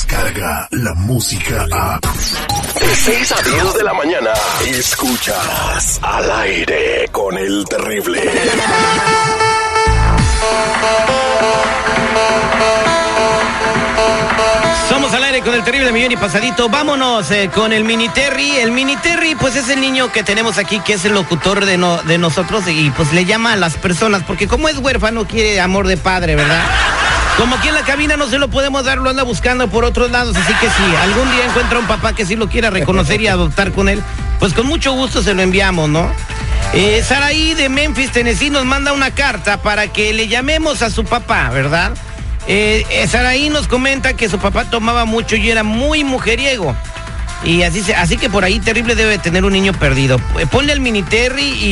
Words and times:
Descarga 0.00 0.68
la 0.72 0.92
música 0.92 1.66
a. 1.72 1.98
De 1.98 2.94
6 2.96 3.32
a 3.32 3.40
10 3.42 3.74
de 3.76 3.82
la 3.82 3.94
mañana. 3.94 4.30
Escuchas 4.68 5.98
al 6.02 6.30
aire 6.32 7.08
con 7.10 7.38
el 7.38 7.64
terrible. 7.64 8.20
Somos 14.88 15.12
al 15.12 15.24
aire 15.24 15.42
con 15.42 15.52
el 15.54 15.64
terrible 15.64 15.90
millón 15.92 16.12
y 16.12 16.16
pasadito. 16.16 16.68
Vámonos 16.68 17.30
eh, 17.30 17.50
con 17.52 17.72
el 17.72 17.84
mini 17.84 18.08
Terry. 18.08 18.56
El 18.58 18.70
mini 18.70 18.96
Terry, 18.96 19.34
pues 19.34 19.56
es 19.56 19.68
el 19.68 19.80
niño 19.80 20.12
que 20.12 20.22
tenemos 20.22 20.58
aquí, 20.58 20.78
que 20.80 20.94
es 20.94 21.04
el 21.04 21.12
locutor 21.12 21.64
de, 21.64 21.76
no- 21.76 22.02
de 22.02 22.18
nosotros 22.18 22.64
y 22.68 22.90
pues 22.90 23.12
le 23.12 23.24
llama 23.24 23.54
a 23.54 23.56
las 23.56 23.74
personas, 23.76 24.22
porque 24.22 24.46
como 24.46 24.68
es 24.68 24.78
huérfano, 24.78 25.26
quiere 25.26 25.60
amor 25.60 25.86
de 25.88 25.96
padre, 25.96 26.36
¿verdad? 26.36 26.64
Como 27.36 27.56
aquí 27.56 27.68
en 27.68 27.74
la 27.74 27.82
cabina 27.82 28.16
no 28.16 28.28
se 28.28 28.38
lo 28.38 28.48
podemos 28.48 28.84
dar, 28.84 28.98
lo 28.98 29.10
anda 29.10 29.22
buscando 29.22 29.68
por 29.68 29.84
otros 29.84 30.10
lados, 30.10 30.34
así 30.36 30.54
que 30.54 30.68
si 30.70 30.96
algún 30.96 31.30
día 31.32 31.44
encuentra 31.44 31.78
un 31.78 31.86
papá 31.86 32.14
que 32.14 32.24
sí 32.24 32.34
lo 32.34 32.48
quiera 32.48 32.70
reconocer 32.70 33.20
y 33.20 33.26
adoptar 33.26 33.72
con 33.72 33.90
él, 33.90 34.02
pues 34.38 34.54
con 34.54 34.66
mucho 34.66 34.92
gusto 34.92 35.22
se 35.22 35.34
lo 35.34 35.42
enviamos, 35.42 35.90
¿no? 35.90 36.10
Eh, 36.72 37.02
Saraí 37.06 37.52
de 37.52 37.68
Memphis, 37.68 38.10
Tennessee 38.10 38.48
nos 38.48 38.64
manda 38.64 38.94
una 38.94 39.10
carta 39.10 39.58
para 39.58 39.88
que 39.88 40.14
le 40.14 40.28
llamemos 40.28 40.80
a 40.80 40.88
su 40.88 41.04
papá, 41.04 41.50
¿verdad? 41.50 41.92
Eh, 42.48 42.86
eh, 42.90 43.06
Saraí 43.06 43.50
nos 43.50 43.68
comenta 43.68 44.14
que 44.14 44.30
su 44.30 44.38
papá 44.38 44.70
tomaba 44.70 45.04
mucho 45.04 45.36
y 45.36 45.50
era 45.50 45.62
muy 45.62 46.04
mujeriego. 46.04 46.74
Y 47.44 47.62
así, 47.62 47.82
se- 47.82 47.94
así 47.94 48.16
que 48.16 48.28
por 48.30 48.44
ahí 48.44 48.58
terrible 48.60 48.94
debe 48.94 49.18
tener 49.18 49.44
un 49.44 49.52
niño 49.52 49.72
perdido. 49.74 50.18
Eh, 50.38 50.46
Ponle 50.46 50.72
al 50.72 50.80
mini 50.80 51.02
Terry 51.02 51.44
y, 51.44 51.66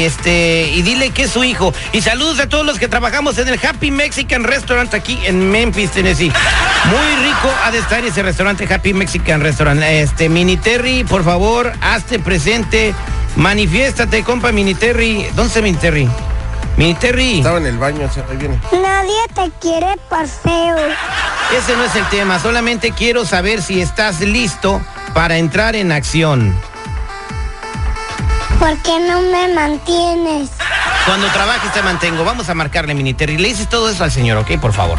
y, 0.00 0.04
este 0.04 0.68
y 0.74 0.82
dile 0.82 1.10
que 1.10 1.22
es 1.24 1.30
su 1.30 1.44
hijo. 1.44 1.72
Y 1.92 2.02
saludos 2.02 2.40
a 2.40 2.48
todos 2.48 2.66
los 2.66 2.78
que 2.78 2.88
trabajamos 2.88 3.38
en 3.38 3.48
el 3.48 3.58
Happy 3.64 3.90
Mexican 3.90 4.44
Restaurant 4.44 4.92
aquí 4.92 5.18
en 5.24 5.50
Memphis, 5.50 5.92
Tennessee. 5.92 6.32
Muy 6.86 7.24
rico 7.26 7.50
ha 7.64 7.70
de 7.70 7.78
estar 7.78 8.04
ese 8.04 8.22
restaurante 8.22 8.72
Happy 8.72 8.92
Mexican 8.92 9.40
Restaurant. 9.40 9.80
Este 9.82 10.28
mini 10.28 10.56
Terry, 10.56 11.04
por 11.04 11.24
favor, 11.24 11.72
hazte 11.80 12.18
presente. 12.18 12.94
Manifiéstate, 13.36 14.22
compa 14.24 14.52
mini 14.52 14.74
Terry. 14.74 15.24
¿Dónde 15.34 15.46
está 15.48 15.60
mini 15.62 15.76
Terry? 15.78 16.08
Mini 16.76 16.94
Terry. 16.94 17.38
Estaba 17.38 17.58
en 17.58 17.66
el 17.66 17.78
baño, 17.78 18.10
ahí 18.30 18.36
viene. 18.36 18.58
Nadie 18.72 19.14
te 19.34 19.50
quiere 19.60 19.86
por 20.08 20.26
feo. 20.26 20.76
Ese 21.56 21.76
no 21.76 21.84
es 21.84 21.94
el 21.94 22.04
tema, 22.08 22.40
solamente 22.40 22.90
quiero 22.90 23.24
saber 23.24 23.62
si 23.62 23.80
estás 23.80 24.20
listo 24.20 24.80
para 25.14 25.38
entrar 25.38 25.76
en 25.76 25.92
acción. 25.92 26.54
¿Por 28.58 28.76
qué 28.78 28.98
no 29.00 29.22
me 29.22 29.54
mantienes? 29.54 30.50
Cuando 31.06 31.28
trabajes 31.28 31.72
te 31.72 31.82
mantengo. 31.82 32.24
Vamos 32.24 32.48
a 32.48 32.54
marcarle, 32.54 32.94
Mini 32.94 33.14
Terry. 33.14 33.38
Le 33.38 33.48
dices 33.48 33.68
todo 33.68 33.88
eso 33.88 34.04
al 34.04 34.10
señor, 34.10 34.38
¿ok? 34.38 34.58
Por 34.60 34.72
favor. 34.72 34.98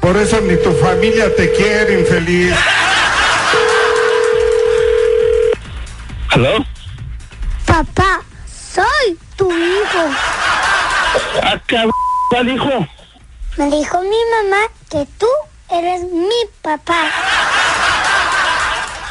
Por 0.00 0.16
eso 0.16 0.40
ni 0.40 0.56
tu 0.62 0.72
familia 0.74 1.34
te 1.34 1.52
quiere, 1.52 2.00
infeliz. 2.00 2.54
¿Aló? 6.30 6.64
Papá, 7.66 8.20
soy 8.72 9.18
tu 9.36 9.50
hijo. 9.50 10.10
Ah, 11.42 11.60
cabrón, 11.66 11.92
¿cuál 12.30 12.48
hijo? 12.48 12.86
Me 13.56 13.70
dijo 13.70 14.00
mi 14.02 14.18
mamá 14.30 14.62
que 14.90 15.06
tú 15.18 15.26
eres 15.70 16.02
mi 16.02 16.42
papá. 16.62 17.10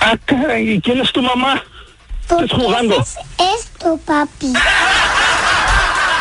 Ah, 0.01 0.17
caray, 0.25 0.73
¿y 0.73 0.81
quién 0.81 1.01
es 1.01 1.11
tu 1.11 1.21
mamá? 1.21 1.63
Estás 2.21 2.51
jugando. 2.51 3.01
ese 3.01 3.19
es 3.37 3.67
tu 3.79 3.97
papi. 3.99 4.53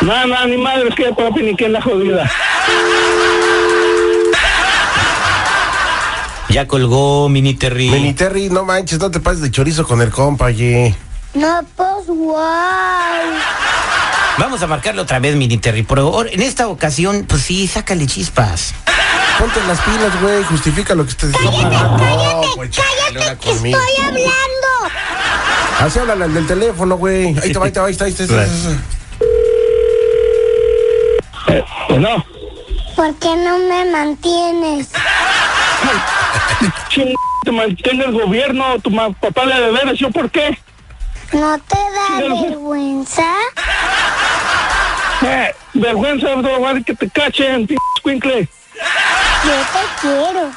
No, 0.01 0.27
no, 0.27 0.45
ni 0.47 0.57
madre, 0.57 0.89
es 0.89 0.95
que 0.95 1.13
papi 1.13 1.41
ni 1.41 1.55
que 1.55 1.69
la 1.69 1.81
jodida. 1.81 2.29
Ya 6.49 6.67
colgó, 6.67 7.27
Mini 7.27 7.53
Terry. 7.53 7.89
Mini 7.89 8.13
Terry, 8.13 8.49
no 8.49 8.63
manches, 8.63 8.99
no 8.99 9.11
te 9.11 9.19
pases 9.19 9.41
de 9.41 9.51
chorizo 9.51 9.85
con 9.85 10.01
el 10.01 10.09
compa, 10.09 10.45
oye. 10.45 10.95
No, 11.33 11.61
pues 11.75 12.07
wow. 12.07 12.37
Vamos 14.37 14.61
a 14.61 14.67
marcarle 14.67 15.01
otra 15.01 15.19
vez, 15.19 15.35
Mini 15.35 15.57
Terry. 15.57 15.83
Pero 15.83 16.25
en 16.25 16.41
esta 16.41 16.67
ocasión, 16.67 17.25
pues 17.27 17.41
sí, 17.41 17.67
sácale 17.67 18.05
chispas. 18.05 18.73
Ponte 19.39 19.59
las 19.67 19.79
pilas, 19.81 20.21
güey, 20.21 20.43
justifica 20.45 20.95
lo 20.95 21.05
que 21.05 21.13
te 21.13 21.31
Cállate, 21.31 21.75
cállate, 21.97 22.47
pues, 22.55 22.69
chale, 22.71 22.87
cállate 22.97 23.19
ahora 23.19 23.39
que 23.39 23.49
estoy 23.51 23.73
hablando. 23.73 24.67
Así 25.79 25.99
habla 25.99 26.13
al 26.13 26.33
del 26.33 26.47
teléfono, 26.47 26.97
güey. 26.97 27.37
Ahí 27.41 27.51
te 27.51 27.59
va, 27.59 27.65
ahí 27.65 27.71
te 27.71 27.79
va, 27.79 27.87
ahí 27.87 27.91
está, 27.91 28.05
ahí 28.05 28.11
está. 28.11 28.23
ahí 28.23 28.29
está, 28.29 28.69
ahí 28.69 28.75
está. 31.47 31.53
Eh, 31.53 31.65
no, 31.99 32.25
¿Por 32.95 33.13
qué 33.15 33.35
no 33.35 33.57
me 33.57 33.85
mantienes? 33.91 34.89
te 37.43 37.51
mantenga 37.51 38.05
el 38.05 38.13
gobierno, 38.13 38.79
tu 38.79 38.95
papá 38.95 39.45
le 39.45 39.59
deberes, 39.59 39.99
¿yo 39.99 40.09
por 40.11 40.31
qué? 40.31 40.57
¿No 41.33 41.59
te 41.59 41.75
da 41.75 42.39
vergüenza? 42.41 43.33
Eh, 45.21 45.53
vergüenza, 45.73 46.27
que 46.85 46.95
te 46.95 47.09
cachen, 47.09 47.67
p***. 47.67 47.75
Yo 49.45 49.51
te 49.51 50.01
quiero. 50.01 50.51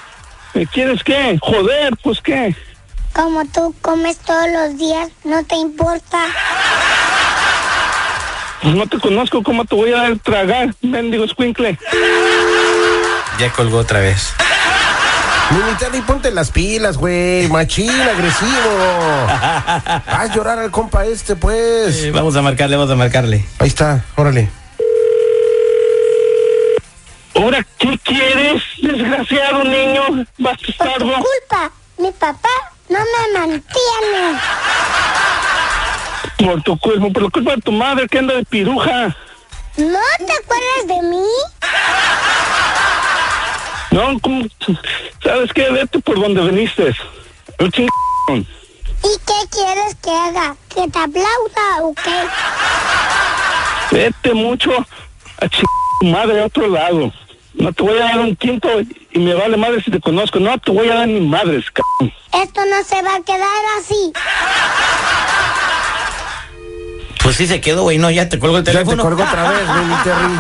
¿Me 0.54 0.66
quieres 0.66 1.04
qué? 1.04 1.38
Joder, 1.41 1.97
pues 2.03 2.21
qué. 2.21 2.56
Como 3.12 3.44
tú 3.47 3.75
comes 3.82 4.16
todos 4.19 4.49
los 4.50 4.78
días, 4.78 5.10
¿no 5.25 5.44
te 5.44 5.56
importa? 5.56 6.19
Pues 8.62 8.75
no 8.75 8.87
te 8.87 8.99
conozco, 8.99 9.43
¿cómo 9.43 9.65
te 9.65 9.75
voy 9.75 9.93
a 9.93 9.99
dar 9.99 10.19
tragar, 10.19 10.75
mendigo 10.82 11.25
escuincle? 11.25 11.78
Ya 13.38 13.53
colgó 13.53 13.78
otra 13.78 14.00
vez. 14.00 14.32
Mini 15.50 15.75
Terry, 15.78 16.00
ponte 16.03 16.31
las 16.31 16.50
pilas, 16.50 16.99
güey. 16.99 17.49
Machín, 17.49 17.91
agresivo. 17.91 19.31
Haz 20.06 20.34
llorar 20.34 20.59
al 20.59 20.70
compa 20.70 21.06
este, 21.06 21.37
pues. 21.37 22.05
Eh, 22.05 22.10
vamos 22.10 22.37
a 22.37 22.43
marcarle, 22.43 22.76
vamos 22.76 22.91
a 22.91 22.97
marcarle. 22.97 23.44
Ahí 23.59 23.69
está, 23.69 24.05
órale. 24.16 24.50
¿Ahora 27.34 27.65
qué 27.78 27.99
quieres, 28.03 28.62
desgraciado 28.99 29.65
niño? 29.65 30.03
Por 30.07 30.27
tu 30.27 30.43
Bastardo. 30.43 31.07
culpa, 31.15 31.71
mi 31.99 32.11
papá 32.13 32.49
no 32.89 32.99
me 32.99 33.39
mantiene. 33.39 34.39
Por 36.39 36.63
tu 36.63 36.79
culpa, 36.79 37.09
por 37.13 37.23
la 37.23 37.31
culpa 37.31 37.51
de 37.57 37.63
tu 37.63 37.73
madre 37.73 38.09
que 38.09 38.19
anda 38.19 38.35
de 38.35 38.45
piruja. 38.45 39.17
¿No 39.77 39.99
te 40.19 40.33
acuerdas 40.33 40.87
de 40.87 41.03
mí? 41.09 41.27
No, 43.91 44.19
¿cómo? 44.21 44.45
¿sabes 45.23 45.53
qué? 45.53 45.71
Vete 45.71 45.99
por 46.01 46.21
donde 46.21 46.43
viniste. 46.43 46.95
Un 47.59 47.71
ching- 47.73 47.89
¿Y 48.31 49.19
qué 49.27 49.49
quieres 49.51 49.95
que 50.03 50.11
haga? 50.11 50.55
¿Que 50.69 50.89
te 50.89 50.99
aplauda 50.99 51.83
o 51.83 51.95
qué? 51.95 52.27
Vete 53.97 54.35
mucho 54.35 54.71
a 55.41 55.49
ching 55.49 55.65
tu 56.01 56.07
madre 56.07 56.43
a 56.43 56.47
otro 56.47 56.69
lado. 56.69 57.13
No 57.59 57.73
te 57.73 57.83
voy 57.83 57.99
a 57.99 58.05
dar 58.05 58.19
un 58.21 58.37
quinto 58.37 58.69
y 59.13 59.19
me 59.19 59.35
vale 59.35 59.57
madre 59.57 59.83
si 59.83 59.91
te 59.91 60.01
conozco. 60.01 60.39
No 60.39 60.57
te 60.59 60.71
voy 60.71 60.89
a 60.91 60.95
dar 60.95 61.09
ni 61.09 61.21
madres, 61.21 61.65
cabrón. 61.73 62.15
Esto 62.43 62.61
no 62.67 62.85
se 62.85 63.03
va 63.03 63.17
a 63.17 63.21
quedar 63.23 63.63
así. 63.79 64.13
Pues 67.23 67.37
sí 67.37 67.47
se 67.47 67.61
quedó, 67.61 67.82
güey. 67.82 67.99
No, 67.99 68.11
ya 68.11 68.29
te 68.29 68.38
colgó 68.38 68.59
el 68.59 68.65
Ya 68.65 68.73
te 68.73 68.79
teléfono. 68.79 69.03
colgó 69.03 69.23
otra 69.25 69.50
vez, 69.50 69.61
Mini 69.77 69.94
Terry. 70.05 70.32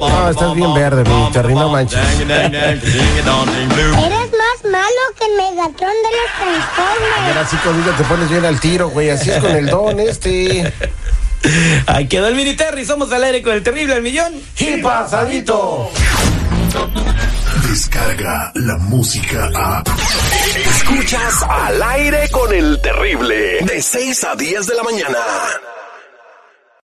No, 0.00 0.28
estás 0.30 0.54
bien 0.54 0.74
verde, 0.74 1.02
Mini 1.04 1.30
Terry, 1.32 1.54
no 1.54 1.70
manches. 1.70 1.98
Eres 2.20 2.80
más 4.32 4.70
malo 4.70 5.02
que 5.18 5.24
el 5.24 5.32
Megatron 5.36 5.90
de 5.90 6.10
los 6.12 6.30
Transformers. 6.38 7.26
Ahora 7.26 7.46
sí 7.48 7.56
conmigo 7.56 7.90
te 7.96 8.04
pones 8.04 8.28
bien 8.30 8.44
al 8.44 8.60
tiro, 8.60 8.90
güey. 8.90 9.10
Así 9.10 9.30
es 9.30 9.38
con 9.38 9.50
el 9.50 9.66
don 9.66 9.98
este. 9.98 10.72
Ahí 11.86 12.06
quedó 12.08 12.28
el 12.28 12.34
Mini 12.34 12.54
Terry. 12.54 12.84
Somos 12.84 13.12
al 13.12 13.24
aire 13.24 13.42
con 13.42 13.54
el 13.54 13.62
terrible 13.62 13.94
al 13.94 14.02
millón. 14.02 14.32
¡Y 14.58 14.82
pasadito! 14.82 15.90
Descarga 17.68 18.52
la 18.54 18.76
música 18.78 19.50
a. 19.54 19.82
Escuchas 20.56 21.42
al 21.48 21.82
aire 21.82 22.28
con 22.30 22.52
el 22.52 22.80
terrible. 22.80 23.58
De 23.62 23.82
6 23.82 24.24
a 24.24 24.36
10 24.36 24.66
de 24.66 24.74
la 24.74 24.82
mañana. 24.82 25.18